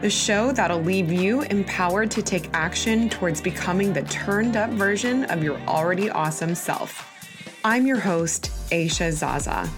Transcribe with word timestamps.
the 0.00 0.10
show 0.10 0.52
that'll 0.52 0.82
leave 0.82 1.10
you 1.10 1.40
empowered 1.42 2.10
to 2.10 2.22
take 2.22 2.50
action 2.52 3.08
towards 3.08 3.40
becoming 3.40 3.92
the 3.92 4.02
turned 4.02 4.56
up 4.56 4.70
version 4.70 5.24
of 5.24 5.42
your 5.42 5.58
already 5.60 6.10
awesome 6.10 6.54
self. 6.54 7.12
I'm 7.64 7.86
your 7.86 7.98
host, 7.98 8.50
Aisha 8.70 9.10
Zaza, 9.10 9.68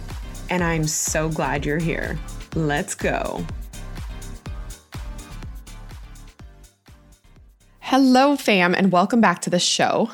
and 0.51 0.65
I'm 0.65 0.85
so 0.85 1.29
glad 1.29 1.65
you're 1.65 1.79
here. 1.79 2.19
Let's 2.57 2.95
go. 2.97 3.47
Hello, 7.79 8.37
fam, 8.37 8.75
and 8.75 8.93
welcome 8.93 9.21
back 9.21 9.41
to 9.43 9.51
the 9.51 9.61
show. 9.61 10.11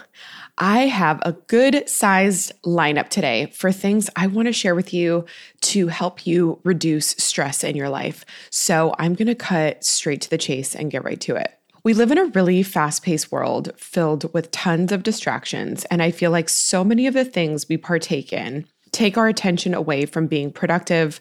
I 0.58 0.86
have 0.86 1.20
a 1.22 1.32
good 1.32 1.88
sized 1.88 2.52
lineup 2.62 3.08
today 3.08 3.46
for 3.46 3.72
things 3.72 4.08
I 4.14 4.28
want 4.28 4.46
to 4.46 4.52
share 4.52 4.76
with 4.76 4.94
you 4.94 5.24
to 5.62 5.88
help 5.88 6.26
you 6.26 6.60
reduce 6.62 7.08
stress 7.08 7.64
in 7.64 7.74
your 7.74 7.88
life. 7.88 8.24
So 8.50 8.94
I'm 8.98 9.14
going 9.14 9.26
to 9.26 9.34
cut 9.34 9.84
straight 9.84 10.20
to 10.22 10.30
the 10.30 10.38
chase 10.38 10.76
and 10.76 10.92
get 10.92 11.02
right 11.02 11.20
to 11.22 11.34
it. 11.34 11.58
We 11.82 11.92
live 11.92 12.12
in 12.12 12.18
a 12.18 12.26
really 12.26 12.62
fast 12.62 13.02
paced 13.02 13.32
world 13.32 13.72
filled 13.76 14.32
with 14.32 14.52
tons 14.52 14.92
of 14.92 15.02
distractions, 15.02 15.84
and 15.86 16.02
I 16.02 16.12
feel 16.12 16.30
like 16.30 16.48
so 16.48 16.82
many 16.84 17.06
of 17.06 17.14
the 17.14 17.26
things 17.26 17.68
we 17.68 17.76
partake 17.76 18.32
in 18.32 18.66
take 18.92 19.18
our 19.18 19.28
attention 19.28 19.74
away 19.74 20.06
from 20.06 20.28
being 20.28 20.52
productive, 20.52 21.20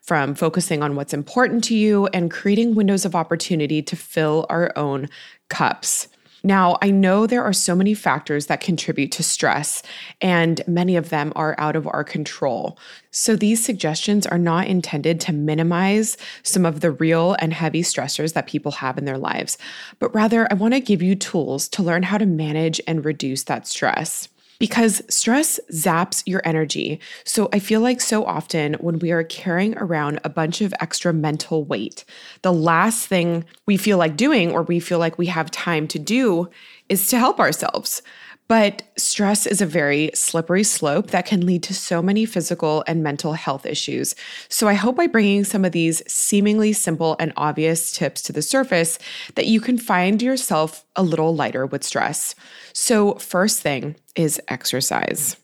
from 0.00 0.34
focusing 0.34 0.82
on 0.82 0.94
what's 0.94 1.12
important 1.12 1.64
to 1.64 1.74
you, 1.74 2.06
and 2.06 2.30
creating 2.30 2.74
windows 2.74 3.04
of 3.04 3.16
opportunity 3.16 3.82
to 3.82 3.96
fill 3.96 4.46
our 4.48 4.72
own 4.76 5.08
cups. 5.50 6.08
Now, 6.48 6.78
I 6.80 6.90
know 6.90 7.26
there 7.26 7.44
are 7.44 7.52
so 7.52 7.74
many 7.74 7.92
factors 7.92 8.46
that 8.46 8.62
contribute 8.62 9.12
to 9.12 9.22
stress, 9.22 9.82
and 10.22 10.62
many 10.66 10.96
of 10.96 11.10
them 11.10 11.30
are 11.36 11.54
out 11.58 11.76
of 11.76 11.86
our 11.86 12.02
control. 12.02 12.78
So, 13.10 13.36
these 13.36 13.62
suggestions 13.62 14.26
are 14.26 14.38
not 14.38 14.66
intended 14.66 15.20
to 15.20 15.34
minimize 15.34 16.16
some 16.42 16.64
of 16.64 16.80
the 16.80 16.90
real 16.90 17.36
and 17.38 17.52
heavy 17.52 17.82
stressors 17.82 18.32
that 18.32 18.46
people 18.46 18.72
have 18.72 18.96
in 18.96 19.04
their 19.04 19.18
lives, 19.18 19.58
but 19.98 20.14
rather, 20.14 20.50
I 20.50 20.54
want 20.54 20.72
to 20.72 20.80
give 20.80 21.02
you 21.02 21.16
tools 21.16 21.68
to 21.68 21.82
learn 21.82 22.04
how 22.04 22.16
to 22.16 22.24
manage 22.24 22.80
and 22.86 23.04
reduce 23.04 23.44
that 23.44 23.66
stress 23.66 24.30
because 24.58 25.02
stress 25.08 25.60
zaps 25.72 26.22
your 26.26 26.42
energy. 26.44 27.00
So 27.24 27.48
I 27.52 27.58
feel 27.58 27.80
like 27.80 28.00
so 28.00 28.24
often 28.24 28.74
when 28.74 28.98
we 28.98 29.12
are 29.12 29.22
carrying 29.22 29.76
around 29.78 30.20
a 30.24 30.28
bunch 30.28 30.60
of 30.60 30.74
extra 30.80 31.12
mental 31.12 31.64
weight, 31.64 32.04
the 32.42 32.52
last 32.52 33.06
thing 33.06 33.44
we 33.66 33.76
feel 33.76 33.98
like 33.98 34.16
doing 34.16 34.50
or 34.50 34.62
we 34.62 34.80
feel 34.80 34.98
like 34.98 35.18
we 35.18 35.26
have 35.26 35.50
time 35.50 35.86
to 35.88 35.98
do 35.98 36.48
is 36.88 37.06
to 37.08 37.18
help 37.18 37.38
ourselves. 37.38 38.02
But 38.48 38.82
stress 38.96 39.46
is 39.46 39.60
a 39.60 39.66
very 39.66 40.10
slippery 40.14 40.64
slope 40.64 41.10
that 41.10 41.26
can 41.26 41.44
lead 41.44 41.62
to 41.64 41.74
so 41.74 42.00
many 42.00 42.24
physical 42.24 42.82
and 42.86 43.02
mental 43.02 43.34
health 43.34 43.66
issues. 43.66 44.14
So 44.48 44.66
I 44.68 44.72
hope 44.72 44.96
by 44.96 45.06
bringing 45.06 45.44
some 45.44 45.66
of 45.66 45.72
these 45.72 46.02
seemingly 46.10 46.72
simple 46.72 47.14
and 47.20 47.34
obvious 47.36 47.92
tips 47.92 48.22
to 48.22 48.32
the 48.32 48.40
surface 48.40 48.98
that 49.34 49.46
you 49.46 49.60
can 49.60 49.76
find 49.76 50.22
yourself 50.22 50.86
a 50.96 51.02
little 51.02 51.36
lighter 51.36 51.66
with 51.66 51.84
stress. 51.84 52.34
So, 52.72 53.14
first 53.16 53.60
thing 53.60 53.96
is 54.16 54.40
exercise. 54.48 55.36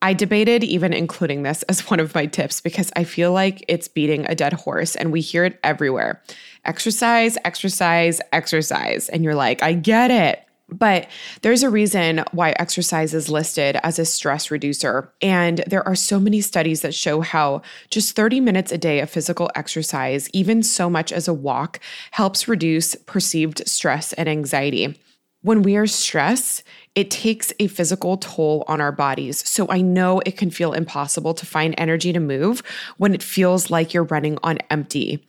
I 0.00 0.12
debated 0.12 0.62
even 0.62 0.92
including 0.92 1.42
this 1.42 1.62
as 1.64 1.88
one 1.90 1.98
of 1.98 2.14
my 2.14 2.26
tips 2.26 2.60
because 2.60 2.92
I 2.94 3.04
feel 3.04 3.32
like 3.32 3.64
it's 3.68 3.88
beating 3.88 4.26
a 4.26 4.34
dead 4.34 4.52
horse 4.52 4.94
and 4.94 5.10
we 5.10 5.22
hear 5.22 5.44
it 5.44 5.58
everywhere. 5.64 6.22
Exercise, 6.64 7.38
exercise, 7.44 8.20
exercise. 8.32 9.08
And 9.08 9.24
you're 9.24 9.34
like, 9.34 9.62
I 9.62 9.72
get 9.72 10.10
it. 10.10 10.44
But 10.70 11.08
there's 11.42 11.62
a 11.62 11.70
reason 11.70 12.24
why 12.32 12.50
exercise 12.58 13.12
is 13.12 13.28
listed 13.28 13.78
as 13.82 13.98
a 13.98 14.04
stress 14.04 14.50
reducer. 14.50 15.12
And 15.20 15.62
there 15.66 15.86
are 15.86 15.94
so 15.94 16.18
many 16.18 16.40
studies 16.40 16.80
that 16.82 16.94
show 16.94 17.20
how 17.20 17.62
just 17.90 18.16
30 18.16 18.40
minutes 18.40 18.72
a 18.72 18.78
day 18.78 19.00
of 19.00 19.10
physical 19.10 19.50
exercise, 19.54 20.28
even 20.32 20.62
so 20.62 20.88
much 20.88 21.12
as 21.12 21.28
a 21.28 21.34
walk, 21.34 21.80
helps 22.12 22.48
reduce 22.48 22.94
perceived 23.06 23.66
stress 23.68 24.12
and 24.14 24.28
anxiety. 24.28 24.98
When 25.44 25.60
we 25.60 25.76
are 25.76 25.86
stressed, 25.86 26.62
it 26.94 27.10
takes 27.10 27.52
a 27.58 27.66
physical 27.66 28.16
toll 28.16 28.64
on 28.66 28.80
our 28.80 28.90
bodies. 28.90 29.46
So 29.46 29.66
I 29.68 29.82
know 29.82 30.22
it 30.24 30.38
can 30.38 30.48
feel 30.48 30.72
impossible 30.72 31.34
to 31.34 31.44
find 31.44 31.74
energy 31.76 32.14
to 32.14 32.18
move 32.18 32.62
when 32.96 33.12
it 33.12 33.22
feels 33.22 33.70
like 33.70 33.92
you're 33.92 34.04
running 34.04 34.38
on 34.42 34.56
empty, 34.70 35.22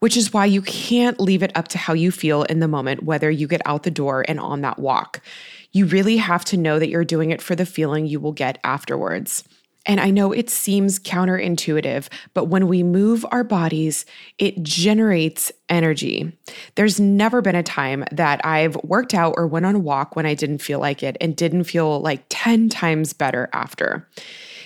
which 0.00 0.14
is 0.14 0.30
why 0.30 0.44
you 0.44 0.60
can't 0.60 1.18
leave 1.18 1.42
it 1.42 1.56
up 1.56 1.68
to 1.68 1.78
how 1.78 1.94
you 1.94 2.10
feel 2.10 2.42
in 2.42 2.60
the 2.60 2.68
moment, 2.68 3.04
whether 3.04 3.30
you 3.30 3.48
get 3.48 3.62
out 3.64 3.84
the 3.84 3.90
door 3.90 4.26
and 4.28 4.38
on 4.38 4.60
that 4.60 4.78
walk. 4.78 5.22
You 5.70 5.86
really 5.86 6.18
have 6.18 6.44
to 6.46 6.58
know 6.58 6.78
that 6.78 6.90
you're 6.90 7.02
doing 7.02 7.30
it 7.30 7.40
for 7.40 7.56
the 7.56 7.64
feeling 7.64 8.04
you 8.04 8.20
will 8.20 8.32
get 8.32 8.58
afterwards. 8.62 9.42
And 9.84 10.00
I 10.00 10.10
know 10.10 10.32
it 10.32 10.48
seems 10.48 11.00
counterintuitive, 11.00 12.08
but 12.34 12.44
when 12.44 12.68
we 12.68 12.82
move 12.82 13.26
our 13.32 13.42
bodies, 13.42 14.06
it 14.38 14.62
generates 14.62 15.50
energy. 15.68 16.36
There's 16.76 17.00
never 17.00 17.42
been 17.42 17.56
a 17.56 17.64
time 17.64 18.04
that 18.12 18.44
I've 18.46 18.76
worked 18.84 19.12
out 19.12 19.34
or 19.36 19.46
went 19.46 19.66
on 19.66 19.74
a 19.74 19.80
walk 19.80 20.14
when 20.14 20.26
I 20.26 20.34
didn't 20.34 20.58
feel 20.58 20.78
like 20.78 21.02
it 21.02 21.16
and 21.20 21.34
didn't 21.34 21.64
feel 21.64 22.00
like 22.00 22.24
10 22.28 22.68
times 22.68 23.12
better 23.12 23.48
after. 23.52 24.08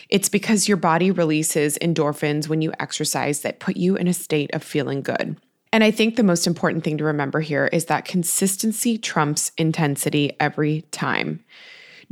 It's 0.08 0.28
because 0.28 0.68
your 0.68 0.76
body 0.76 1.10
releases 1.10 1.78
endorphins 1.78 2.48
when 2.48 2.60
you 2.60 2.72
exercise 2.78 3.40
that 3.40 3.58
put 3.58 3.76
you 3.76 3.96
in 3.96 4.08
a 4.08 4.14
state 4.14 4.54
of 4.54 4.62
feeling 4.62 5.02
good. 5.02 5.36
And 5.72 5.82
I 5.82 5.90
think 5.90 6.16
the 6.16 6.22
most 6.22 6.46
important 6.46 6.84
thing 6.84 6.98
to 6.98 7.04
remember 7.04 7.40
here 7.40 7.66
is 7.66 7.86
that 7.86 8.04
consistency 8.04 8.98
trumps 8.98 9.50
intensity 9.58 10.36
every 10.40 10.82
time. 10.90 11.44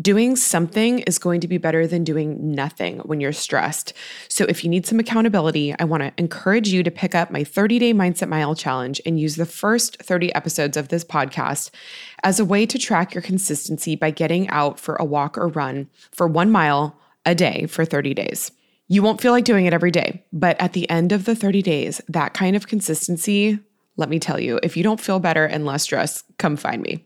Doing 0.00 0.34
something 0.34 1.00
is 1.00 1.20
going 1.20 1.40
to 1.40 1.46
be 1.46 1.56
better 1.56 1.86
than 1.86 2.02
doing 2.02 2.50
nothing 2.52 2.98
when 3.00 3.20
you're 3.20 3.32
stressed. 3.32 3.92
So, 4.28 4.44
if 4.46 4.64
you 4.64 4.70
need 4.70 4.86
some 4.86 4.98
accountability, 4.98 5.72
I 5.78 5.84
want 5.84 6.02
to 6.02 6.12
encourage 6.16 6.68
you 6.68 6.82
to 6.82 6.90
pick 6.90 7.14
up 7.14 7.30
my 7.30 7.44
30 7.44 7.78
day 7.78 7.94
Mindset 7.94 8.28
Mile 8.28 8.56
challenge 8.56 9.00
and 9.06 9.20
use 9.20 9.36
the 9.36 9.46
first 9.46 10.02
30 10.02 10.34
episodes 10.34 10.76
of 10.76 10.88
this 10.88 11.04
podcast 11.04 11.70
as 12.24 12.40
a 12.40 12.44
way 12.44 12.66
to 12.66 12.76
track 12.76 13.14
your 13.14 13.22
consistency 13.22 13.94
by 13.94 14.10
getting 14.10 14.48
out 14.48 14.80
for 14.80 14.96
a 14.96 15.04
walk 15.04 15.38
or 15.38 15.46
run 15.46 15.88
for 16.10 16.26
one 16.26 16.50
mile 16.50 16.98
a 17.24 17.34
day 17.34 17.66
for 17.66 17.84
30 17.84 18.14
days. 18.14 18.50
You 18.88 19.02
won't 19.02 19.20
feel 19.20 19.32
like 19.32 19.44
doing 19.44 19.66
it 19.66 19.72
every 19.72 19.92
day, 19.92 20.24
but 20.32 20.60
at 20.60 20.72
the 20.72 20.90
end 20.90 21.12
of 21.12 21.24
the 21.24 21.36
30 21.36 21.62
days, 21.62 22.00
that 22.08 22.34
kind 22.34 22.56
of 22.56 22.66
consistency, 22.66 23.60
let 23.96 24.08
me 24.08 24.18
tell 24.18 24.40
you, 24.40 24.58
if 24.62 24.76
you 24.76 24.82
don't 24.82 25.00
feel 25.00 25.20
better 25.20 25.46
and 25.46 25.64
less 25.64 25.84
stressed, 25.84 26.24
come 26.38 26.56
find 26.56 26.82
me. 26.82 27.04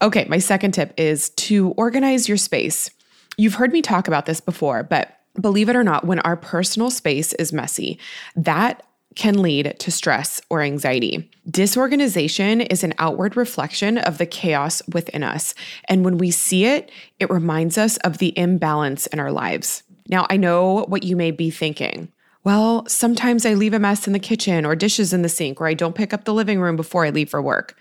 Okay, 0.00 0.26
my 0.28 0.38
second 0.38 0.72
tip 0.72 0.94
is 0.96 1.30
to 1.30 1.70
organize 1.70 2.28
your 2.28 2.36
space. 2.36 2.88
You've 3.36 3.54
heard 3.54 3.72
me 3.72 3.82
talk 3.82 4.06
about 4.06 4.26
this 4.26 4.40
before, 4.40 4.84
but 4.84 5.18
believe 5.40 5.68
it 5.68 5.76
or 5.76 5.82
not, 5.82 6.04
when 6.04 6.20
our 6.20 6.36
personal 6.36 6.90
space 6.90 7.32
is 7.34 7.52
messy, 7.52 7.98
that 8.36 8.84
can 9.16 9.42
lead 9.42 9.74
to 9.80 9.90
stress 9.90 10.40
or 10.48 10.62
anxiety. 10.62 11.28
Disorganization 11.50 12.60
is 12.60 12.84
an 12.84 12.94
outward 12.98 13.36
reflection 13.36 13.98
of 13.98 14.18
the 14.18 14.26
chaos 14.26 14.82
within 14.92 15.24
us. 15.24 15.54
And 15.88 16.04
when 16.04 16.18
we 16.18 16.30
see 16.30 16.66
it, 16.66 16.92
it 17.18 17.28
reminds 17.28 17.76
us 17.76 17.96
of 17.98 18.18
the 18.18 18.36
imbalance 18.38 19.08
in 19.08 19.18
our 19.18 19.32
lives. 19.32 19.82
Now, 20.08 20.26
I 20.30 20.36
know 20.36 20.84
what 20.86 21.02
you 21.02 21.16
may 21.16 21.32
be 21.32 21.50
thinking. 21.50 22.12
Well, 22.44 22.86
sometimes 22.86 23.44
I 23.44 23.54
leave 23.54 23.74
a 23.74 23.80
mess 23.80 24.06
in 24.06 24.12
the 24.12 24.20
kitchen 24.20 24.64
or 24.64 24.76
dishes 24.76 25.12
in 25.12 25.22
the 25.22 25.28
sink, 25.28 25.60
or 25.60 25.66
I 25.66 25.74
don't 25.74 25.96
pick 25.96 26.14
up 26.14 26.24
the 26.24 26.32
living 26.32 26.60
room 26.60 26.76
before 26.76 27.04
I 27.04 27.10
leave 27.10 27.28
for 27.28 27.42
work. 27.42 27.76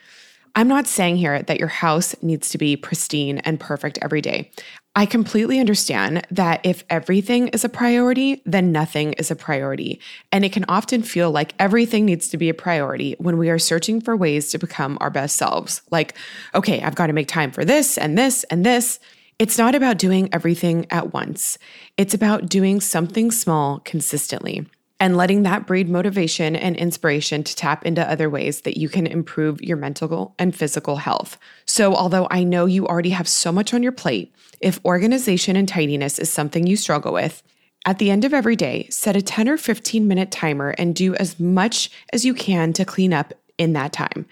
I'm 0.58 0.68
not 0.68 0.88
saying 0.88 1.18
here 1.18 1.44
that 1.44 1.60
your 1.60 1.68
house 1.68 2.16
needs 2.24 2.50
to 2.50 2.58
be 2.58 2.76
pristine 2.76 3.38
and 3.40 3.60
perfect 3.60 4.00
every 4.02 4.22
day. 4.22 4.50
I 4.96 5.06
completely 5.06 5.60
understand 5.60 6.26
that 6.32 6.62
if 6.64 6.84
everything 6.90 7.50
is 7.50 7.64
a 7.64 7.70
priority, 7.70 8.42
then 8.44 8.72
nothing 8.72 9.14
is 9.14 9.30
a 9.30 9.36
priority. 9.36 10.02
And 10.32 10.44
it 10.44 10.52
can 10.52 10.66
often 10.68 11.04
feel 11.04 11.30
like 11.30 11.54
everything 11.60 12.06
needs 12.06 12.28
to 12.30 12.38
be 12.38 12.50
a 12.50 12.56
priority 12.56 13.16
when 13.20 13.38
we 13.38 13.52
are 13.52 13.60
searching 13.60 14.02
for 14.02 14.18
ways 14.18 14.50
to 14.50 14.58
become 14.58 14.98
our 15.00 15.12
best 15.12 15.38
selves. 15.38 15.84
Like, 15.92 16.16
okay, 16.56 16.82
I've 16.82 16.96
got 16.96 17.06
to 17.06 17.14
make 17.14 17.28
time 17.28 17.52
for 17.52 17.64
this 17.64 17.96
and 17.96 18.18
this 18.18 18.44
and 18.46 18.66
this. 18.66 19.00
It's 19.38 19.60
not 19.60 19.76
about 19.76 20.00
doing 20.00 20.28
everything 20.34 20.88
at 20.90 21.14
once, 21.14 21.60
it's 21.98 22.16
about 22.16 22.50
doing 22.50 22.82
something 22.82 23.30
small 23.30 23.78
consistently 23.86 24.66
and 25.00 25.16
letting 25.16 25.44
that 25.44 25.68
breed 25.68 25.90
motivation 25.90 26.56
and 26.56 26.76
inspiration 26.76 27.44
to 27.44 27.56
tap 27.56 27.86
into 27.86 28.10
other 28.10 28.30
ways 28.30 28.62
that 28.62 28.78
you 28.78 28.90
can 28.90 29.06
improve 29.06 29.62
your 29.62 29.78
mental 29.78 30.34
and 30.40 30.56
physical 30.56 30.98
health. 30.98 31.38
So, 31.66 31.96
although 31.96 32.28
I 32.32 32.44
know 32.44 32.66
you 32.66 32.88
already 32.88 33.12
have 33.12 33.28
so 33.28 33.52
much 33.52 33.74
on 33.74 33.84
your 33.84 33.92
plate, 33.92 34.34
if 34.60 34.84
organization 34.84 35.56
and 35.56 35.68
tidiness 35.68 36.18
is 36.18 36.32
something 36.32 36.66
you 36.66 36.76
struggle 36.76 37.14
with, 37.14 37.44
at 37.86 38.00
the 38.00 38.10
end 38.10 38.26
of 38.26 38.34
every 38.34 38.56
day, 38.56 38.88
set 38.90 39.16
a 39.16 39.22
10 39.22 39.48
or 39.48 39.58
15 39.58 40.08
minute 40.08 40.32
timer 40.32 40.72
and 40.78 40.96
do 40.96 41.16
as 41.16 41.40
much 41.40 41.90
as 42.12 42.26
you 42.26 42.34
can 42.34 42.74
to 42.74 42.84
clean 42.84 43.14
up 43.14 43.34
in 43.58 43.74
that 43.74 43.94
time. 43.94 44.26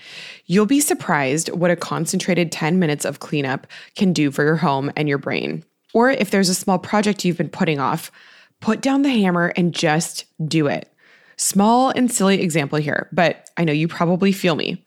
You'll 0.46 0.66
be 0.66 0.80
surprised 0.80 1.50
what 1.50 1.72
a 1.72 1.76
concentrated 1.76 2.52
10 2.52 2.80
minutes 2.80 3.06
of 3.06 3.20
cleanup 3.20 3.68
can 3.96 4.14
do 4.14 4.32
for 4.32 4.44
your 4.44 4.58
home 4.58 4.92
and 4.96 5.08
your 5.08 5.18
brain. 5.18 5.64
Or 5.94 6.12
if 6.12 6.32
there's 6.32 6.50
a 6.50 6.56
small 6.56 6.78
project 6.78 7.24
you've 7.24 7.38
been 7.38 7.50
putting 7.50 7.80
off, 7.80 8.12
put 8.66 8.82
down 8.82 9.04
the 9.04 9.10
hammer 9.10 9.54
and 9.56 9.76
just 9.76 10.26
do 10.44 10.66
it. 10.66 10.92
Small 11.38 11.92
and 11.92 12.12
silly 12.12 12.42
example 12.42 12.80
here, 12.80 13.08
but 13.12 13.48
I 13.58 13.64
know 13.64 13.72
you 13.72 13.88
probably 13.88 14.32
feel 14.32 14.56
me. 14.56 14.84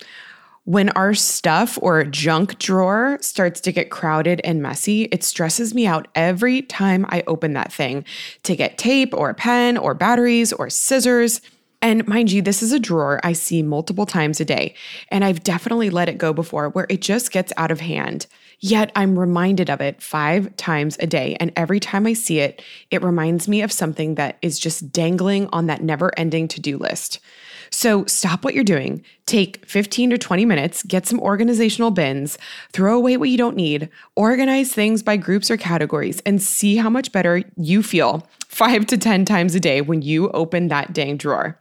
When 0.65 0.89
our 0.91 1.15
stuff 1.15 1.79
or 1.81 2.03
junk 2.03 2.59
drawer 2.59 3.19
starts 3.21 3.61
to 3.61 3.71
get 3.71 3.89
crowded 3.89 4.41
and 4.43 4.61
messy, 4.61 5.05
it 5.05 5.23
stresses 5.23 5.75
me 5.75 5.87
out 5.87 6.09
every 6.17 6.63
time 6.63 7.07
I 7.09 7.23
open 7.29 7.53
that 7.53 7.73
thing 7.73 8.05
to 8.43 8.57
get 8.57 8.79
tape 8.79 9.15
or 9.15 9.31
a 9.31 9.35
pen 9.35 9.79
or 9.79 9.95
batteries 9.95 10.53
or 10.53 10.69
scissors. 10.71 11.41
And 11.81 12.05
mind 12.09 12.33
you, 12.33 12.43
this 12.43 12.65
is 12.65 12.73
a 12.73 12.81
drawer 12.81 13.21
I 13.23 13.33
see 13.33 13.63
multiple 13.63 14.07
times 14.07 14.41
a 14.41 14.45
day, 14.45 14.75
and 15.09 15.25
I've 15.25 15.45
definitely 15.45 15.91
let 15.91 16.09
it 16.09 16.19
go 16.19 16.33
before 16.33 16.71
where 16.71 16.87
it 16.89 17.01
just 17.01 17.31
gets 17.31 17.53
out 17.57 17.71
of 17.71 17.79
hand. 17.79 18.27
Yet 18.61 18.91
I'm 18.97 19.19
reminded 19.19 19.71
of 19.71 19.81
it 19.81 20.03
five 20.03 20.55
times 20.57 20.97
a 21.01 21.07
day. 21.07 21.37
And 21.39 21.53
every 21.55 21.79
time 21.79 22.07
I 22.07 22.13
see 22.13 22.41
it, 22.41 22.63
it 22.91 23.03
reminds 23.03 23.47
me 23.47 23.63
of 23.63 23.71
something 23.71 24.17
that 24.17 24.37
is 24.43 24.59
just 24.59 24.91
dangling 24.93 25.49
on 25.53 25.67
that 25.67 25.83
never 25.83 26.11
ending 26.19 26.49
to 26.49 26.61
do 26.61 26.77
list. 26.77 27.21
So 27.71 28.05
stop 28.07 28.45
what 28.45 28.55
you're 28.55 28.65
doing, 28.65 29.05
take 29.27 29.65
15 29.67 30.11
to 30.11 30.19
20 30.19 30.45
minutes, 30.45 30.83
get 30.83 31.07
some 31.07 31.21
organizational 31.21 31.91
bins, 31.91 32.39
throw 32.73 32.97
away 32.97 33.17
what 33.17 33.29
you 33.29 33.39
don't 33.39 33.57
need, 33.57 33.91
organize 34.17 34.73
things 34.73 35.03
by 35.03 35.17
groups 35.17 35.51
or 35.51 35.57
categories, 35.57 36.21
and 36.25 36.43
see 36.43 36.77
how 36.77 36.89
much 36.89 37.13
better 37.13 37.43
you 37.57 37.83
feel 37.83 38.27
five 38.49 38.87
to 38.87 38.99
10 38.99 39.25
times 39.25 39.55
a 39.55 39.61
day 39.61 39.81
when 39.81 40.03
you 40.03 40.31
open 40.31 40.69
that 40.69 40.93
dang 40.93 41.17
drawer. 41.17 41.59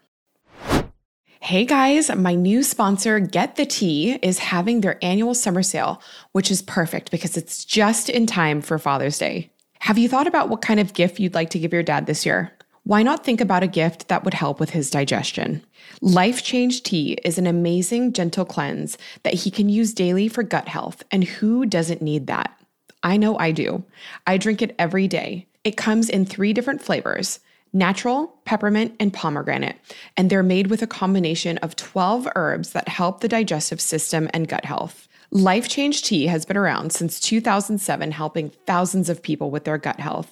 Hey 1.40 1.66
guys, 1.66 2.14
my 2.16 2.34
new 2.34 2.64
sponsor, 2.64 3.20
Get 3.20 3.58
the 3.58 3.66
Tea, 3.66 4.14
is 4.24 4.40
having 4.40 4.82
their 4.82 4.98
annual 5.04 5.36
summer 5.36 5.62
sale, 5.62 6.02
which 6.32 6.50
is 6.50 6.64
perfect 6.64 7.12
because 7.12 7.38
it's 7.38 7.64
just 7.64 8.10
in 8.10 8.26
time 8.26 8.60
for 8.60 8.80
Father's 8.80 9.20
Day. 9.20 9.52
Have 9.80 10.00
you 10.00 10.10
thought 10.10 10.26
about 10.26 10.50
what 10.50 10.64
kind 10.64 10.80
of 10.80 10.96
gift 10.96 11.20
you'd 11.20 11.36
like 11.36 11.52
to 11.52 11.60
give 11.60 11.72
your 11.72 11.84
dad 11.84 12.08
this 12.08 12.26
year? 12.26 12.52
Why 12.86 13.04
not 13.04 13.24
think 13.24 13.40
about 13.40 13.62
a 13.62 13.68
gift 13.68 14.08
that 14.08 14.24
would 14.24 14.34
help 14.34 14.60
with 14.60 14.72
his 14.72 14.90
digestion? 14.90 15.64
Life 16.02 16.44
Change 16.44 16.82
Tea 16.82 17.20
is 17.24 17.38
an 17.38 17.46
amazing, 17.46 18.14
gentle 18.14 18.44
cleanse 18.44 18.98
that 19.22 19.36
he 19.36 19.52
can 19.52 19.70
use 19.70 19.94
daily 19.94 20.28
for 20.28 20.42
gut 20.42 20.68
health, 20.68 21.04
and 21.12 21.24
who 21.24 21.68
doesn't 21.68 22.02
need 22.02 22.26
that? 22.28 22.60
I 23.04 23.16
know 23.16 23.38
I 23.38 23.52
do. 23.52 23.84
I 24.26 24.38
drink 24.38 24.64
it 24.64 24.76
every 24.80 25.08
day. 25.08 25.48
It 25.64 25.78
comes 25.78 26.10
in 26.10 26.26
three 26.26 26.52
different 26.52 26.82
flavors 26.82 27.40
natural, 27.74 28.40
peppermint, 28.46 28.96
and 29.00 29.14
pomegranate, 29.14 29.78
and 30.16 30.30
they're 30.30 30.44
made 30.44 30.68
with 30.68 30.82
a 30.82 30.88
combination 30.88 31.58
of 31.60 31.76
12 31.76 32.28
herbs 32.36 32.72
that 32.72 32.88
help 32.88 33.22
the 33.22 33.28
digestive 33.28 33.82
system 33.82 34.30
and 34.34 34.48
gut 34.48 34.66
health. 34.66 35.08
Life 35.32 35.68
Change 35.68 36.04
Tea 36.04 36.28
has 36.28 36.46
been 36.46 36.58
around 36.58 36.92
since 36.94 37.20
2007, 37.20 38.12
helping 38.12 38.50
thousands 38.66 39.10
of 39.10 39.22
people 39.22 39.52
with 39.52 39.66
their 39.66 39.78
gut 39.78 40.00
health. 40.00 40.32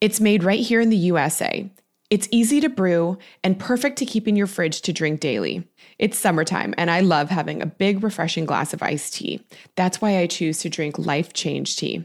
It's 0.00 0.20
made 0.20 0.44
right 0.44 0.60
here 0.60 0.80
in 0.80 0.90
the 0.90 0.96
USA. 0.96 1.68
It's 2.08 2.28
easy 2.30 2.60
to 2.60 2.68
brew 2.68 3.18
and 3.42 3.58
perfect 3.58 3.98
to 3.98 4.06
keep 4.06 4.28
in 4.28 4.36
your 4.36 4.46
fridge 4.46 4.80
to 4.82 4.92
drink 4.92 5.18
daily. 5.18 5.66
It's 5.98 6.16
summertime, 6.16 6.74
and 6.78 6.90
I 6.90 7.00
love 7.00 7.30
having 7.30 7.60
a 7.60 7.66
big, 7.66 8.04
refreshing 8.04 8.44
glass 8.44 8.72
of 8.72 8.82
iced 8.82 9.14
tea. 9.14 9.42
That's 9.74 10.00
why 10.00 10.18
I 10.18 10.28
choose 10.28 10.58
to 10.60 10.70
drink 10.70 10.98
Life 10.98 11.32
Change 11.32 11.74
Tea. 11.76 12.04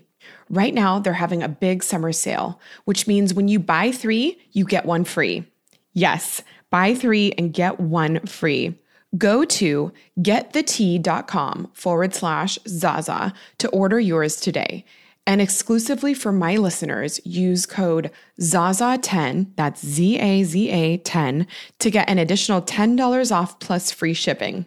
Right 0.51 0.73
now, 0.73 0.99
they're 0.99 1.13
having 1.13 1.41
a 1.41 1.47
big 1.47 1.81
summer 1.81 2.11
sale, 2.11 2.59
which 2.83 3.07
means 3.07 3.33
when 3.33 3.47
you 3.47 3.57
buy 3.57 3.93
three, 3.93 4.37
you 4.51 4.65
get 4.65 4.85
one 4.85 5.05
free. 5.05 5.45
Yes, 5.93 6.43
buy 6.69 6.93
three 6.93 7.31
and 7.37 7.53
get 7.53 7.79
one 7.79 8.19
free. 8.25 8.77
Go 9.17 9.45
to 9.45 9.93
getthetea.com 10.19 11.71
forward 11.73 12.13
slash 12.13 12.59
Zaza 12.67 13.33
to 13.59 13.69
order 13.69 13.97
yours 13.97 14.41
today. 14.41 14.83
And 15.25 15.39
exclusively 15.39 16.13
for 16.13 16.33
my 16.33 16.57
listeners, 16.57 17.21
use 17.23 17.65
code 17.65 18.11
ZAZA10, 18.41 19.55
that's 19.55 19.85
Z 19.85 20.19
A 20.19 20.43
Z 20.43 20.69
A 20.69 20.97
10, 20.97 21.47
to 21.79 21.89
get 21.89 22.09
an 22.09 22.17
additional 22.17 22.61
$10 22.61 23.31
off 23.33 23.57
plus 23.59 23.89
free 23.89 24.13
shipping. 24.13 24.65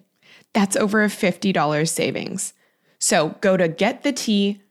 That's 0.55 0.77
over 0.77 1.05
a 1.05 1.09
$50 1.09 1.87
savings. 1.87 2.55
So 2.99 3.37
go 3.43 3.59
to 3.59 3.69
getthetea.com 3.69 4.64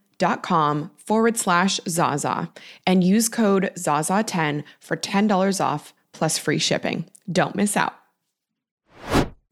com 0.44 0.92
forward 0.98 1.38
slash 1.38 1.80
Zaza 1.88 2.52
and 2.88 3.04
use 3.04 3.30
code 3.30 3.72
Zaza10 3.76 4.64
for 4.80 4.96
$10 4.98 5.64
off 5.64 5.94
plus 6.14 6.38
free 6.38 6.60
shipping. 6.60 7.06
Don't 7.32 7.56
miss 7.56 7.76
out. 7.76 7.94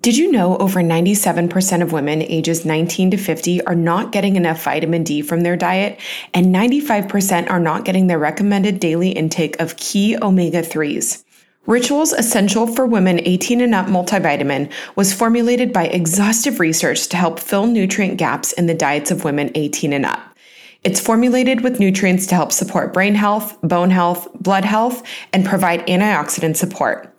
Did 0.01 0.18
you 0.18 0.31
know 0.31 0.57
over 0.57 0.79
97% 0.81 1.83
of 1.83 1.91
women 1.91 2.23
ages 2.23 2.65
19 2.65 3.12
to 3.12 3.18
50 3.18 3.63
are 3.65 3.75
not 3.75 4.12
getting 4.12 4.35
enough 4.35 4.63
vitamin 4.63 5.04
D 5.04 5.21
from 5.21 5.42
their 5.42 5.56
diet, 5.56 5.99
and 6.33 6.47
95% 6.47 7.51
are 7.51 7.59
not 7.59 7.85
getting 7.85 8.07
their 8.07 8.18
recommended 8.18 8.80
daily 8.80 9.11
intake 9.11 9.59
of 9.61 9.78
key 9.78 10.18
omega 10.19 10.63
3s? 10.63 11.23
Rituals 11.68 12.13
Essential 12.13 12.66
for 12.66 12.87
Women 12.87 13.19
18 13.23 13.61
and 13.61 13.75
Up 13.75 13.85
multivitamin 13.85 14.71
was 14.95 15.13
formulated 15.13 15.71
by 15.71 15.85
exhaustive 15.85 16.59
research 16.59 17.07
to 17.09 17.18
help 17.18 17.40
fill 17.40 17.68
nutrient 17.68 18.18
gaps 18.18 18.54
in 18.54 18.66
the 18.66 18.73
diets 18.73 19.11
of 19.11 19.23
women 19.23 19.51
18 19.54 19.94
and 19.94 20.07
up. 20.07 20.31
It's 20.83 21.00
formulated 21.00 21.61
with 21.61 21.80
nutrients 21.80 22.26
to 22.28 22.35
help 22.35 22.52
support 22.52 22.92
brain 22.92 23.14
health, 23.14 23.56
bone 23.61 23.92
health, 23.92 24.28
blood 24.33 24.66
health, 24.66 25.04
and 25.31 25.45
provide 25.45 25.85
antioxidant 25.85 26.56
support. 26.56 27.16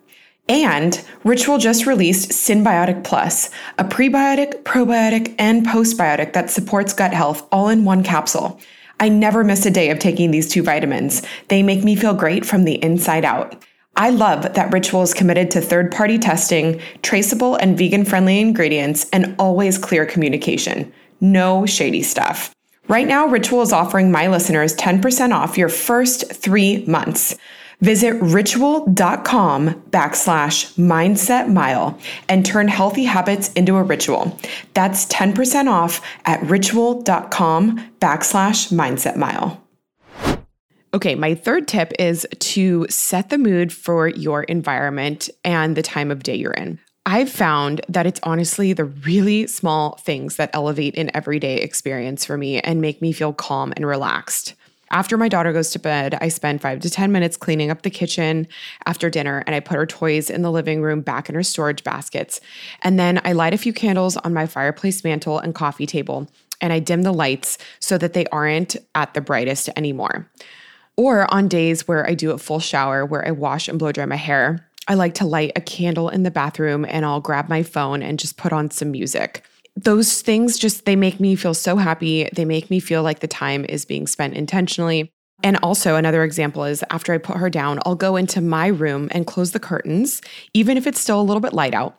And 0.49 1.01
Ritual 1.23 1.59
just 1.59 1.85
released 1.85 2.31
Synbiotic 2.31 3.05
Plus, 3.05 3.49
a 3.77 3.85
prebiotic, 3.85 4.63
probiotic, 4.63 5.33
and 5.39 5.65
postbiotic 5.65 6.33
that 6.33 6.49
supports 6.49 6.91
gut 6.91 7.13
health 7.13 7.47
all 7.53 7.69
in 7.69 7.85
one 7.85 8.03
capsule. 8.03 8.59
I 8.99 9.07
never 9.07 9.45
miss 9.45 9.65
a 9.65 9.71
day 9.71 9.89
of 9.91 9.99
taking 9.99 10.31
these 10.31 10.49
two 10.49 10.61
vitamins. 10.61 11.21
They 11.47 11.63
make 11.63 11.85
me 11.85 11.95
feel 11.95 12.13
great 12.13 12.45
from 12.45 12.65
the 12.65 12.83
inside 12.83 13.23
out. 13.23 13.63
I 13.95 14.09
love 14.09 14.55
that 14.55 14.73
Ritual 14.73 15.03
is 15.03 15.13
committed 15.13 15.49
to 15.51 15.61
third 15.61 15.89
party 15.89 16.19
testing, 16.19 16.81
traceable 17.01 17.55
and 17.55 17.77
vegan 17.77 18.03
friendly 18.03 18.41
ingredients, 18.41 19.09
and 19.13 19.35
always 19.39 19.77
clear 19.77 20.05
communication. 20.05 20.91
No 21.21 21.65
shady 21.65 22.03
stuff. 22.03 22.53
Right 22.87 23.07
now, 23.07 23.27
Ritual 23.27 23.61
is 23.61 23.71
offering 23.71 24.11
my 24.11 24.27
listeners 24.27 24.75
10% 24.75 25.33
off 25.33 25.57
your 25.57 25.69
first 25.69 26.33
three 26.33 26.85
months. 26.85 27.35
Visit 27.79 28.13
ritual.com 28.21 29.81
backslash 29.89 30.73
mindset 30.75 31.51
mile 31.51 31.99
and 32.29 32.45
turn 32.45 32.67
healthy 32.67 33.03
habits 33.03 33.51
into 33.53 33.75
a 33.75 33.83
ritual. 33.83 34.37
That's 34.73 35.05
10% 35.07 35.69
off 35.69 36.01
at 36.25 36.41
ritual.com 36.43 37.91
backslash 37.99 38.71
mindset 38.71 39.17
mile. 39.17 39.61
Okay, 40.93 41.15
my 41.15 41.35
third 41.35 41.67
tip 41.67 41.91
is 41.97 42.27
to 42.39 42.85
set 42.89 43.29
the 43.29 43.37
mood 43.37 43.73
for 43.73 44.09
your 44.09 44.43
environment 44.43 45.29
and 45.43 45.75
the 45.75 45.81
time 45.81 46.11
of 46.11 46.21
day 46.21 46.35
you're 46.35 46.51
in. 46.51 46.79
I've 47.05 47.29
found 47.29 47.81
that 47.89 48.05
it's 48.05 48.21
honestly 48.23 48.71
the 48.71 48.85
really 48.85 49.45
small 49.47 49.97
things 49.97 50.37
that 50.37 50.49
elevate 50.53 50.97
an 50.97 51.11
everyday 51.13 51.57
experience 51.57 52.23
for 52.23 52.37
me 52.37 52.59
and 52.61 52.79
make 52.79 53.01
me 53.01 53.11
feel 53.11 53.33
calm 53.33 53.73
and 53.75 53.85
relaxed. 53.85 54.53
After 54.89 55.17
my 55.17 55.27
daughter 55.27 55.51
goes 55.51 55.71
to 55.71 55.79
bed, 55.79 56.17
I 56.21 56.29
spend 56.29 56.61
five 56.61 56.79
to 56.81 56.89
10 56.89 57.11
minutes 57.11 57.35
cleaning 57.35 57.71
up 57.71 57.81
the 57.81 57.89
kitchen 57.89 58.47
after 58.85 59.09
dinner 59.09 59.43
and 59.45 59.55
I 59.55 59.59
put 59.59 59.75
her 59.75 59.85
toys 59.85 60.29
in 60.29 60.43
the 60.43 60.51
living 60.51 60.81
room 60.81 61.01
back 61.01 61.27
in 61.27 61.35
her 61.35 61.43
storage 61.43 61.83
baskets. 61.83 62.39
And 62.83 62.97
then 62.97 63.19
I 63.25 63.33
light 63.33 63.53
a 63.53 63.57
few 63.57 63.73
candles 63.73 64.15
on 64.17 64.33
my 64.33 64.45
fireplace 64.45 65.03
mantle 65.03 65.39
and 65.39 65.53
coffee 65.53 65.87
table 65.87 66.29
and 66.61 66.71
I 66.71 66.79
dim 66.79 67.01
the 67.01 67.11
lights 67.11 67.57
so 67.79 67.97
that 67.97 68.13
they 68.13 68.27
aren't 68.27 68.77
at 68.95 69.13
the 69.13 69.21
brightest 69.21 69.69
anymore. 69.75 70.29
Or 70.95 71.31
on 71.33 71.47
days 71.49 71.85
where 71.85 72.07
I 72.07 72.13
do 72.13 72.31
a 72.31 72.37
full 72.37 72.59
shower 72.59 73.05
where 73.05 73.27
I 73.27 73.31
wash 73.31 73.67
and 73.67 73.79
blow 73.79 73.91
dry 73.91 74.05
my 74.05 74.15
hair, 74.15 74.69
I 74.87 74.95
like 74.95 75.13
to 75.15 75.25
light 75.25 75.53
a 75.55 75.61
candle 75.61 76.09
in 76.09 76.23
the 76.23 76.31
bathroom 76.31 76.85
and 76.85 77.05
I'll 77.05 77.21
grab 77.21 77.49
my 77.49 77.63
phone 77.63 78.03
and 78.03 78.19
just 78.19 78.37
put 78.37 78.53
on 78.53 78.69
some 78.71 78.91
music 78.91 79.45
those 79.75 80.21
things 80.21 80.57
just 80.57 80.85
they 80.85 80.95
make 80.95 81.19
me 81.19 81.35
feel 81.35 81.53
so 81.53 81.77
happy. 81.77 82.29
They 82.33 82.45
make 82.45 82.69
me 82.69 82.79
feel 82.79 83.03
like 83.03 83.19
the 83.19 83.27
time 83.27 83.65
is 83.67 83.85
being 83.85 84.07
spent 84.07 84.35
intentionally. 84.35 85.11
And 85.41 85.57
also, 85.57 85.95
another 85.95 86.23
example 86.23 86.63
is 86.63 86.83
after 86.89 87.11
I 87.11 87.17
put 87.17 87.37
her 87.37 87.49
down, 87.49 87.79
I'll 87.85 87.95
go 87.95 88.15
into 88.15 88.39
my 88.39 88.67
room 88.67 89.09
and 89.11 89.27
close 89.27 89.51
the 89.51 89.59
curtains, 89.59 90.21
even 90.53 90.77
if 90.77 90.87
it's 90.87 91.01
still 91.01 91.19
a 91.19 91.23
little 91.23 91.41
bit 91.41 91.53
light 91.53 91.73
out. 91.73 91.97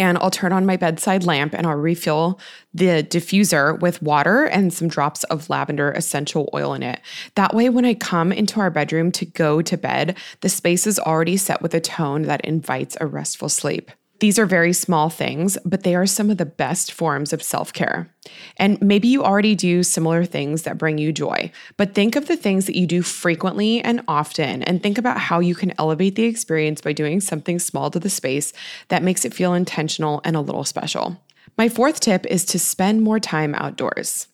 And 0.00 0.16
I'll 0.16 0.30
turn 0.30 0.52
on 0.52 0.64
my 0.64 0.78
bedside 0.78 1.24
lamp 1.24 1.52
and 1.52 1.66
I'll 1.66 1.76
refill 1.76 2.40
the 2.72 3.02
diffuser 3.02 3.78
with 3.80 4.00
water 4.00 4.46
and 4.46 4.72
some 4.72 4.88
drops 4.88 5.24
of 5.24 5.50
lavender 5.50 5.92
essential 5.92 6.48
oil 6.54 6.72
in 6.72 6.82
it. 6.82 7.00
That 7.34 7.52
way, 7.52 7.68
when 7.68 7.84
I 7.84 7.92
come 7.92 8.32
into 8.32 8.60
our 8.60 8.70
bedroom 8.70 9.12
to 9.12 9.26
go 9.26 9.60
to 9.60 9.76
bed, 9.76 10.16
the 10.40 10.48
space 10.48 10.86
is 10.86 10.98
already 10.98 11.36
set 11.36 11.60
with 11.60 11.74
a 11.74 11.80
tone 11.80 12.22
that 12.22 12.40
invites 12.46 12.96
a 12.98 13.06
restful 13.06 13.50
sleep. 13.50 13.90
These 14.20 14.38
are 14.38 14.46
very 14.46 14.74
small 14.74 15.08
things, 15.08 15.56
but 15.64 15.82
they 15.82 15.94
are 15.94 16.06
some 16.06 16.30
of 16.30 16.36
the 16.36 16.46
best 16.46 16.92
forms 16.92 17.32
of 17.32 17.42
self 17.42 17.72
care. 17.72 18.14
And 18.58 18.80
maybe 18.82 19.08
you 19.08 19.24
already 19.24 19.54
do 19.54 19.82
similar 19.82 20.26
things 20.26 20.62
that 20.62 20.76
bring 20.76 20.98
you 20.98 21.10
joy, 21.10 21.50
but 21.78 21.94
think 21.94 22.16
of 22.16 22.26
the 22.26 22.36
things 22.36 22.66
that 22.66 22.76
you 22.76 22.86
do 22.86 23.00
frequently 23.00 23.80
and 23.80 24.02
often, 24.06 24.62
and 24.62 24.82
think 24.82 24.98
about 24.98 25.18
how 25.18 25.40
you 25.40 25.54
can 25.54 25.72
elevate 25.78 26.16
the 26.16 26.24
experience 26.24 26.82
by 26.82 26.92
doing 26.92 27.20
something 27.20 27.58
small 27.58 27.90
to 27.90 27.98
the 27.98 28.10
space 28.10 28.52
that 28.88 29.02
makes 29.02 29.24
it 29.24 29.34
feel 29.34 29.54
intentional 29.54 30.20
and 30.22 30.36
a 30.36 30.40
little 30.40 30.64
special. 30.64 31.20
My 31.56 31.70
fourth 31.70 32.00
tip 32.00 32.26
is 32.26 32.44
to 32.46 32.58
spend 32.58 33.02
more 33.02 33.20
time 33.20 33.54
outdoors. 33.54 34.28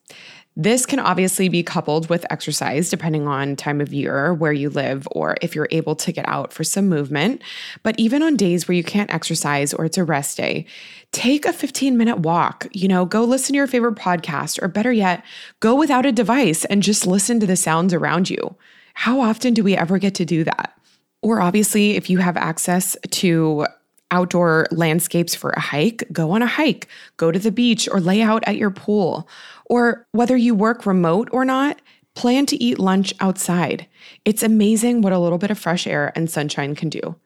This 0.58 0.86
can 0.86 0.98
obviously 0.98 1.50
be 1.50 1.62
coupled 1.62 2.08
with 2.08 2.24
exercise 2.30 2.88
depending 2.88 3.28
on 3.28 3.56
time 3.56 3.82
of 3.82 3.92
year, 3.92 4.32
where 4.32 4.54
you 4.54 4.70
live, 4.70 5.06
or 5.10 5.36
if 5.42 5.54
you're 5.54 5.68
able 5.70 5.94
to 5.96 6.12
get 6.12 6.26
out 6.26 6.50
for 6.50 6.64
some 6.64 6.88
movement. 6.88 7.42
But 7.82 7.94
even 7.98 8.22
on 8.22 8.36
days 8.36 8.66
where 8.66 8.74
you 8.74 8.82
can't 8.82 9.12
exercise 9.12 9.74
or 9.74 9.84
it's 9.84 9.98
a 9.98 10.04
rest 10.04 10.38
day, 10.38 10.64
take 11.12 11.44
a 11.44 11.52
15 11.52 11.98
minute 11.98 12.20
walk. 12.20 12.66
You 12.72 12.88
know, 12.88 13.04
go 13.04 13.22
listen 13.24 13.52
to 13.52 13.58
your 13.58 13.66
favorite 13.66 13.96
podcast, 13.96 14.62
or 14.62 14.68
better 14.68 14.92
yet, 14.92 15.22
go 15.60 15.74
without 15.74 16.06
a 16.06 16.12
device 16.12 16.64
and 16.64 16.82
just 16.82 17.06
listen 17.06 17.38
to 17.40 17.46
the 17.46 17.56
sounds 17.56 17.92
around 17.92 18.30
you. 18.30 18.56
How 18.94 19.20
often 19.20 19.52
do 19.52 19.62
we 19.62 19.76
ever 19.76 19.98
get 19.98 20.14
to 20.14 20.24
do 20.24 20.42
that? 20.44 20.72
Or 21.20 21.42
obviously, 21.42 21.96
if 21.96 22.08
you 22.08 22.18
have 22.18 22.38
access 22.38 22.96
to 23.10 23.66
outdoor 24.10 24.66
landscapes 24.70 25.34
for 25.34 25.50
a 25.50 25.60
hike, 25.60 26.04
go 26.12 26.30
on 26.30 26.42
a 26.42 26.46
hike, 26.46 26.88
go 27.16 27.32
to 27.32 27.38
the 27.38 27.50
beach, 27.50 27.88
or 27.90 28.00
lay 28.00 28.22
out 28.22 28.44
at 28.46 28.56
your 28.56 28.70
pool. 28.70 29.28
Or 29.66 30.06
whether 30.12 30.36
you 30.36 30.54
work 30.54 30.86
remote 30.86 31.28
or 31.32 31.44
not, 31.44 31.80
plan 32.14 32.46
to 32.46 32.62
eat 32.62 32.78
lunch 32.78 33.12
outside. 33.20 33.86
It's 34.24 34.42
amazing 34.42 35.02
what 35.02 35.12
a 35.12 35.18
little 35.18 35.38
bit 35.38 35.50
of 35.50 35.58
fresh 35.58 35.86
air 35.86 36.12
and 36.16 36.30
sunshine 36.30 36.74
can 36.74 36.88
do. 36.88 37.16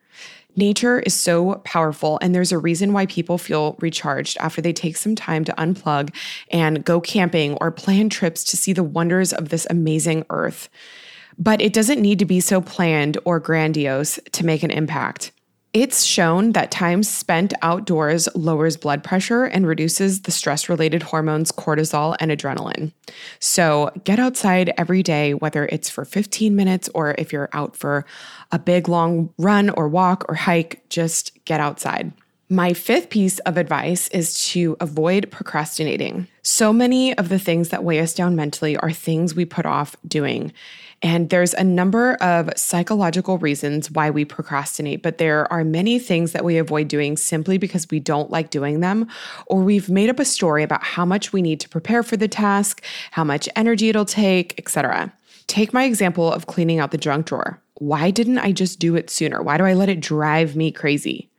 Nature 0.57 0.99
is 1.01 1.15
so 1.15 1.55
powerful, 1.65 2.19
and 2.21 2.35
there's 2.35 2.51
a 2.51 2.59
reason 2.59 2.93
why 2.93 3.07
people 3.07 3.39
feel 3.39 3.77
recharged 3.79 4.37
after 4.41 4.61
they 4.61 4.73
take 4.73 4.97
some 4.97 5.15
time 5.15 5.45
to 5.45 5.53
unplug 5.53 6.13
and 6.51 6.85
go 6.85 7.01
camping 7.01 7.55
or 7.61 7.71
plan 7.71 8.09
trips 8.09 8.43
to 8.43 8.57
see 8.57 8.73
the 8.73 8.83
wonders 8.83 9.33
of 9.33 9.51
this 9.51 9.67
amazing 9.71 10.25
earth. 10.29 10.69
But 11.39 11.61
it 11.61 11.73
doesn't 11.73 12.03
need 12.03 12.19
to 12.19 12.25
be 12.25 12.41
so 12.41 12.61
planned 12.61 13.17
or 13.25 13.39
grandiose 13.39 14.19
to 14.33 14.45
make 14.45 14.65
an 14.65 14.73
impact. 14.73 15.31
It's 15.73 16.03
shown 16.03 16.51
that 16.53 16.73
time 16.73 17.05
spent 17.05 17.55
outdoors 17.63 18.29
lowers 18.35 18.77
blood 18.77 19.05
pressure 19.05 19.45
and 19.45 19.65
reduces 19.65 20.23
the 20.23 20.33
stress 20.33 20.69
related 20.69 21.01
hormones 21.05 21.53
cortisol 21.53 22.17
and 22.19 22.33
adrenaline. 22.33 22.93
So 23.39 23.93
get 24.03 24.19
outside 24.19 24.73
every 24.77 25.05
day, 25.05 25.33
whether 25.33 25.67
it's 25.67 25.89
for 25.89 26.05
15 26.05 26.57
minutes 26.57 26.89
or 26.93 27.15
if 27.19 27.33
you're 27.33 27.51
out 27.53 27.77
for 27.77 28.05
a 28.51 28.59
big 28.59 28.89
long 28.89 29.33
run 29.39 29.71
or 29.71 29.87
walk 29.87 30.25
or 30.29 30.35
hike, 30.35 30.83
just 30.89 31.39
get 31.45 31.61
outside. 31.61 32.13
My 32.53 32.73
fifth 32.73 33.11
piece 33.11 33.39
of 33.41 33.57
advice 33.57 34.09
is 34.09 34.49
to 34.49 34.77
avoid 34.81 35.31
procrastinating. 35.31 36.27
So 36.43 36.73
many 36.73 37.17
of 37.17 37.29
the 37.29 37.39
things 37.39 37.69
that 37.69 37.85
weigh 37.85 38.01
us 38.01 38.13
down 38.13 38.35
mentally 38.35 38.77
are 38.79 38.91
things 38.91 39.37
we 39.37 39.45
put 39.45 39.67
off 39.67 39.95
doing. 40.05 40.53
And 41.01 41.31
there's 41.31 41.55
a 41.55 41.63
number 41.63 42.15
of 42.15 42.51
psychological 42.57 43.39
reasons 43.39 43.89
why 43.93 44.11
we 44.11 44.25
procrastinate, 44.25 45.01
but 45.01 45.19
there 45.19 45.51
are 45.53 45.63
many 45.63 46.01
things 46.01 46.33
that 46.33 46.45
we 46.45 46.59
avoid 46.59 46.89
doing 46.89 47.17
simply 47.17 47.57
because 47.57 47.89
we 47.89 48.01
don't 48.01 48.33
like 48.33 48.51
doing 48.51 48.81
them, 48.81 49.07
or 49.47 49.63
we've 49.63 49.89
made 49.89 50.11
up 50.11 50.19
a 50.19 50.25
story 50.25 50.65
about 50.65 50.83
how 50.83 51.05
much 51.05 51.33
we 51.33 51.43
need 51.43 51.61
to 51.61 51.69
prepare 51.69 52.03
for 52.03 52.17
the 52.17 52.27
task, 52.27 52.83
how 53.13 53.23
much 53.23 53.49
energy 53.55 53.91
it'll 53.91 54.05
take, 54.05 54.59
etc. 54.59 55.13
Take 55.47 55.73
my 55.73 55.85
example 55.85 56.33
of 56.33 56.49
cleaning 56.49 56.81
out 56.81 56.91
the 56.91 56.99
junk 56.99 57.27
drawer. 57.27 57.63
Why 57.75 58.11
didn't 58.11 58.39
I 58.39 58.51
just 58.51 58.81
do 58.81 58.97
it 58.97 59.09
sooner? 59.09 59.41
Why 59.41 59.57
do 59.57 59.65
I 59.65 59.75
let 59.75 59.89
it 59.89 60.01
drive 60.01 60.57
me 60.57 60.73
crazy? 60.73 61.30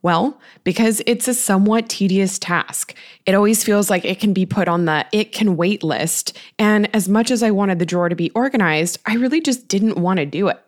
Well, 0.00 0.40
because 0.62 1.02
it's 1.06 1.26
a 1.26 1.34
somewhat 1.34 1.88
tedious 1.88 2.38
task. 2.38 2.94
It 3.26 3.34
always 3.34 3.64
feels 3.64 3.90
like 3.90 4.04
it 4.04 4.20
can 4.20 4.32
be 4.32 4.46
put 4.46 4.68
on 4.68 4.84
the 4.84 5.04
it 5.12 5.32
can 5.32 5.56
wait 5.56 5.82
list. 5.82 6.38
And 6.58 6.94
as 6.94 7.08
much 7.08 7.30
as 7.30 7.42
I 7.42 7.50
wanted 7.50 7.78
the 7.78 7.86
drawer 7.86 8.08
to 8.08 8.14
be 8.14 8.30
organized, 8.30 8.98
I 9.06 9.14
really 9.14 9.40
just 9.40 9.66
didn't 9.66 9.98
want 9.98 10.18
to 10.18 10.26
do 10.26 10.48
it. 10.48 10.60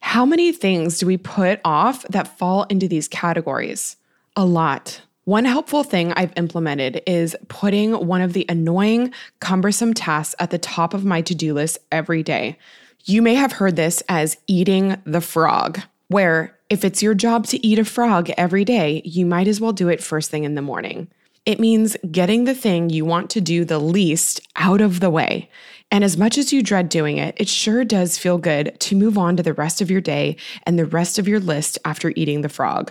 How 0.00 0.24
many 0.24 0.52
things 0.52 0.98
do 0.98 1.06
we 1.06 1.16
put 1.16 1.60
off 1.64 2.02
that 2.08 2.38
fall 2.38 2.64
into 2.64 2.88
these 2.88 3.08
categories? 3.08 3.96
A 4.36 4.44
lot. 4.44 5.00
One 5.24 5.44
helpful 5.44 5.84
thing 5.84 6.12
I've 6.14 6.32
implemented 6.36 7.02
is 7.06 7.36
putting 7.46 7.92
one 7.92 8.20
of 8.20 8.32
the 8.32 8.44
annoying, 8.48 9.12
cumbersome 9.38 9.94
tasks 9.94 10.34
at 10.40 10.50
the 10.50 10.58
top 10.58 10.94
of 10.94 11.04
my 11.04 11.20
to 11.22 11.34
do 11.34 11.54
list 11.54 11.78
every 11.92 12.24
day. 12.24 12.58
You 13.04 13.22
may 13.22 13.34
have 13.34 13.52
heard 13.52 13.76
this 13.76 14.02
as 14.08 14.36
eating 14.48 14.96
the 15.04 15.20
frog, 15.20 15.80
where 16.08 16.58
if 16.72 16.86
it's 16.86 17.02
your 17.02 17.12
job 17.12 17.46
to 17.48 17.64
eat 17.64 17.78
a 17.78 17.84
frog 17.84 18.30
every 18.38 18.64
day, 18.64 19.02
you 19.04 19.26
might 19.26 19.46
as 19.46 19.60
well 19.60 19.74
do 19.74 19.90
it 19.90 20.02
first 20.02 20.30
thing 20.30 20.44
in 20.44 20.54
the 20.54 20.62
morning. 20.62 21.06
It 21.44 21.60
means 21.60 21.98
getting 22.10 22.44
the 22.44 22.54
thing 22.54 22.88
you 22.88 23.04
want 23.04 23.28
to 23.30 23.42
do 23.42 23.66
the 23.66 23.78
least 23.78 24.40
out 24.56 24.80
of 24.80 25.00
the 25.00 25.10
way. 25.10 25.50
And 25.90 26.02
as 26.02 26.16
much 26.16 26.38
as 26.38 26.50
you 26.50 26.62
dread 26.62 26.88
doing 26.88 27.18
it, 27.18 27.34
it 27.36 27.46
sure 27.46 27.84
does 27.84 28.16
feel 28.16 28.38
good 28.38 28.74
to 28.80 28.96
move 28.96 29.18
on 29.18 29.36
to 29.36 29.42
the 29.42 29.52
rest 29.52 29.82
of 29.82 29.90
your 29.90 30.00
day 30.00 30.38
and 30.62 30.78
the 30.78 30.86
rest 30.86 31.18
of 31.18 31.28
your 31.28 31.40
list 31.40 31.78
after 31.84 32.14
eating 32.16 32.40
the 32.40 32.48
frog. 32.48 32.90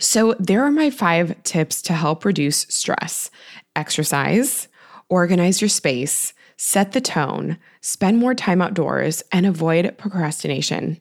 So, 0.00 0.34
there 0.40 0.64
are 0.64 0.72
my 0.72 0.90
five 0.90 1.40
tips 1.44 1.82
to 1.82 1.92
help 1.92 2.24
reduce 2.24 2.62
stress 2.62 3.30
exercise, 3.76 4.66
organize 5.08 5.60
your 5.60 5.68
space, 5.68 6.34
set 6.56 6.92
the 6.92 7.00
tone, 7.00 7.58
spend 7.80 8.18
more 8.18 8.34
time 8.34 8.60
outdoors, 8.60 9.22
and 9.30 9.46
avoid 9.46 9.96
procrastination. 9.98 11.00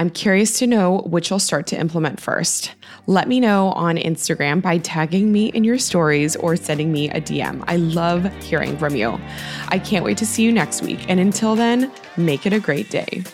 I'm 0.00 0.10
curious 0.10 0.60
to 0.60 0.66
know 0.68 0.98
which 1.06 1.28
you'll 1.28 1.40
start 1.40 1.66
to 1.68 1.76
implement 1.76 2.20
first. 2.20 2.72
Let 3.08 3.26
me 3.26 3.40
know 3.40 3.70
on 3.70 3.96
Instagram 3.96 4.62
by 4.62 4.78
tagging 4.78 5.32
me 5.32 5.46
in 5.48 5.64
your 5.64 5.78
stories 5.78 6.36
or 6.36 6.54
sending 6.54 6.92
me 6.92 7.10
a 7.10 7.20
DM. 7.20 7.64
I 7.66 7.76
love 7.76 8.24
hearing 8.40 8.78
from 8.78 8.94
you. 8.94 9.20
I 9.68 9.80
can't 9.80 10.04
wait 10.04 10.16
to 10.18 10.26
see 10.26 10.44
you 10.44 10.52
next 10.52 10.82
week. 10.82 11.04
And 11.08 11.18
until 11.18 11.56
then, 11.56 11.90
make 12.16 12.46
it 12.46 12.52
a 12.52 12.60
great 12.60 12.90
day. 12.90 13.24